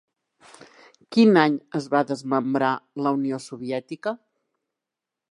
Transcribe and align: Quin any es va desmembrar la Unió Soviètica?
Quin 1.15 1.35
any 1.41 1.57
es 1.79 1.87
va 1.95 2.01
desmembrar 2.11 2.71
la 3.07 3.11
Unió 3.19 3.39
Soviètica? 3.43 4.15